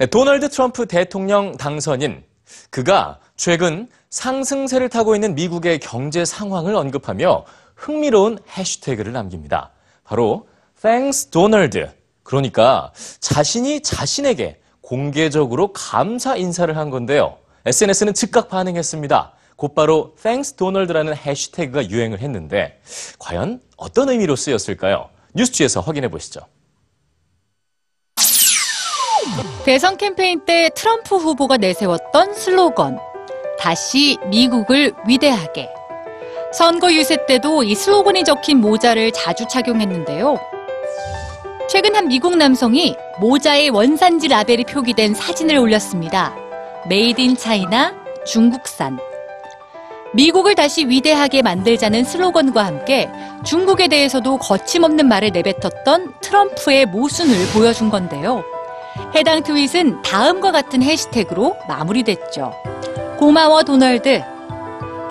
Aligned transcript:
네, 0.00 0.06
도널드 0.06 0.50
트럼프 0.50 0.86
대통령 0.86 1.56
당선인 1.56 2.22
그가 2.70 3.18
최근 3.34 3.88
상승세를 4.10 4.90
타고 4.90 5.16
있는 5.16 5.34
미국의 5.34 5.80
경제 5.80 6.24
상황을 6.24 6.76
언급하며 6.76 7.44
흥미로운 7.74 8.38
해시태그를 8.56 9.12
남깁니다. 9.12 9.72
바로 10.04 10.46
Thanks 10.80 11.30
Donald. 11.30 11.84
그러니까 12.22 12.92
자신이 13.18 13.80
자신에게 13.80 14.60
공개적으로 14.82 15.72
감사 15.72 16.36
인사를 16.36 16.76
한 16.76 16.90
건데요. 16.90 17.36
SNS는 17.66 18.14
즉각 18.14 18.48
반응했습니다. 18.48 19.32
곧바로 19.56 20.14
Thanks 20.22 20.54
Donald라는 20.54 21.16
해시태그가 21.16 21.90
유행을 21.90 22.20
했는데 22.20 22.80
과연 23.18 23.60
어떤 23.76 24.10
의미로 24.10 24.36
쓰였을까요? 24.36 25.08
뉴스G에서 25.34 25.80
확인해 25.80 26.08
보시죠. 26.08 26.42
대선 29.68 29.98
캠페인 29.98 30.40
때 30.46 30.70
트럼프 30.74 31.16
후보가 31.16 31.58
내세웠던 31.58 32.32
슬로건 32.32 32.98
다시 33.58 34.16
미국을 34.28 34.94
위대하게 35.06 35.68
선거 36.54 36.90
유세 36.90 37.26
때도 37.26 37.64
이 37.64 37.74
슬로건이 37.74 38.24
적힌 38.24 38.62
모자를 38.62 39.12
자주 39.12 39.46
착용했는데요. 39.46 40.38
최근 41.68 41.94
한 41.94 42.08
미국 42.08 42.38
남성이 42.38 42.96
모자의 43.20 43.68
원산지 43.68 44.28
라벨이 44.28 44.64
표기된 44.64 45.12
사진을 45.12 45.58
올렸습니다. 45.58 46.34
Made 46.88 47.20
in 47.20 47.36
China 47.36 47.94
중국산 48.24 48.98
미국을 50.14 50.54
다시 50.54 50.86
위대하게 50.86 51.42
만들자는 51.42 52.04
슬로건과 52.04 52.64
함께 52.64 53.10
중국에 53.44 53.88
대해서도 53.88 54.38
거침없는 54.38 55.06
말을 55.08 55.32
내뱉었던 55.32 56.14
트럼프의 56.22 56.86
모순을 56.86 57.34
보여준 57.52 57.90
건데요. 57.90 58.42
해당 59.14 59.42
트윗은 59.42 60.02
다음과 60.02 60.52
같은 60.52 60.82
해시태그로 60.82 61.56
마무리됐죠. 61.68 62.52
고마워 63.18 63.62
도널드. 63.62 64.22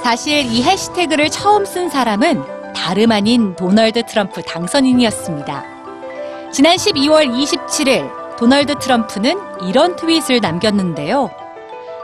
사실 0.01 0.45
이 0.45 0.63
해시태그를 0.63 1.29
처음 1.29 1.65
쓴 1.65 1.89
사람은 1.89 2.73
다름 2.73 3.11
아닌 3.11 3.55
도널드 3.55 4.03
트럼프 4.03 4.41
당선인이었습니다. 4.43 5.65
지난 6.51 6.77
12월 6.77 7.29
27일 7.29 8.37
도널드 8.37 8.75
트럼프는 8.79 9.35
이런 9.67 9.95
트윗을 9.95 10.39
남겼는데요. 10.41 11.29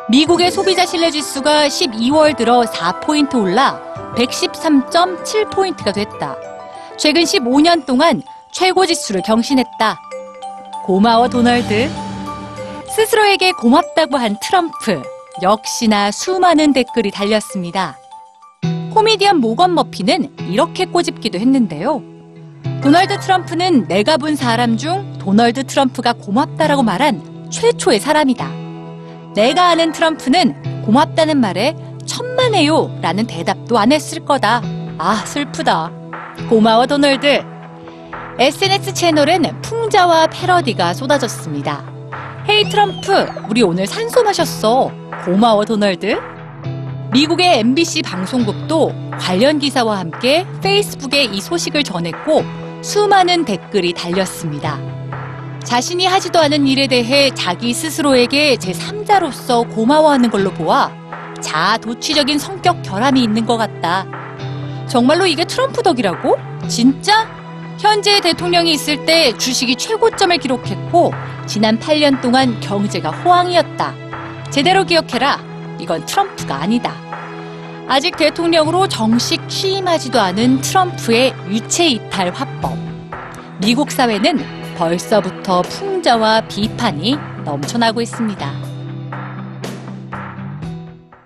미국의 0.09 0.51
소비자 0.51 0.85
신뢰 0.85 1.11
지수가 1.11 1.67
12월 1.67 2.35
들어 2.35 2.61
4포인트 2.61 3.35
올라 3.35 3.79
113.7포인트가 4.15 5.93
됐다. 5.93 6.35
최근 6.97 7.23
15년 7.23 7.85
동안 7.85 8.21
최고 8.51 8.85
지수를 8.85 9.21
경신했다. 9.25 9.99
고마워 10.83 11.29
도널드. 11.29 11.89
스스로에게 12.93 13.53
고맙다고 13.53 14.17
한 14.17 14.35
트럼프. 14.41 15.01
역시나 15.41 16.11
수많은 16.11 16.73
댓글이 16.73 17.09
달렸습니다. 17.09 17.97
코미디언 18.93 19.37
모건 19.37 19.75
머피는 19.75 20.35
이렇게 20.49 20.83
꼬집기도 20.85 21.39
했는데요. 21.39 22.01
도널드 22.81 23.17
트럼프는 23.21 23.87
내가 23.87 24.17
본 24.17 24.35
사람 24.35 24.75
중 24.75 25.17
도널드 25.19 25.63
트럼프가 25.67 26.13
고맙다라고 26.13 26.83
말한 26.83 27.49
최초의 27.49 28.01
사람이다. 28.01 28.45
내가 29.35 29.69
아는 29.69 29.93
트럼프는 29.93 30.83
고맙다는 30.83 31.39
말에 31.39 31.77
천만에요 32.05 32.99
라는 33.01 33.25
대답도 33.25 33.79
안 33.79 33.93
했을 33.93 34.25
거다. 34.25 34.61
아, 34.97 35.23
슬프다. 35.25 35.91
고마워 36.49 36.85
도널드. 36.87 37.52
SNS 38.39 38.95
채널엔 38.95 39.61
풍자와 39.61 40.25
패러디가 40.27 40.95
쏟아졌습니다. 40.95 41.83
헤이 42.49 42.67
트럼프, 42.67 43.27
우리 43.47 43.61
오늘 43.61 43.85
산소 43.85 44.23
마셨어. 44.23 44.91
고마워 45.23 45.63
도널드. 45.63 46.19
미국의 47.11 47.59
MBC 47.59 48.01
방송국도 48.01 48.91
관련 49.19 49.59
기사와 49.59 49.99
함께 49.99 50.47
페이스북에 50.63 51.25
이 51.25 51.39
소식을 51.39 51.83
전했고 51.83 52.43
수많은 52.81 53.45
댓글이 53.45 53.93
달렸습니다. 53.93 54.79
자신이 55.63 56.07
하지도 56.07 56.39
않은 56.39 56.65
일에 56.65 56.87
대해 56.87 57.29
자기 57.35 57.71
스스로에게 57.71 58.55
제3자로서 58.55 59.69
고마워하는 59.75 60.31
걸로 60.31 60.51
보아 60.51 60.91
자아 61.39 61.77
도취적인 61.77 62.39
성격 62.39 62.81
결함이 62.81 63.21
있는 63.21 63.45
것 63.45 63.57
같다. 63.57 64.07
정말로 64.87 65.27
이게 65.27 65.45
트럼프 65.45 65.83
덕이라고? 65.83 66.35
진짜? 66.67 67.42
현재 67.79 68.19
대통령이 68.21 68.71
있을 68.73 69.05
때 69.05 69.37
주식이 69.37 69.75
최고점을 69.75 70.37
기록했고 70.37 71.11
지난 71.45 71.79
8년 71.79 72.21
동안 72.21 72.59
경제가 72.59 73.11
호황이었다. 73.11 73.93
제대로 74.49 74.83
기억해라. 74.83 75.39
이건 75.79 76.05
트럼프가 76.05 76.55
아니다. 76.55 76.93
아직 77.87 78.15
대통령으로 78.15 78.87
정식 78.87 79.47
취임하지도 79.49 80.19
않은 80.19 80.61
트럼프의 80.61 81.33
유체 81.49 81.87
이탈 81.87 82.31
화법. 82.31 82.77
미국 83.59 83.91
사회는 83.91 84.39
벌써부터 84.77 85.61
풍자와 85.63 86.41
비판이 86.41 87.17
넘쳐나고 87.43 88.01
있습니다. 88.01 88.62